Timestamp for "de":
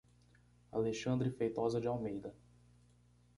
1.79-1.87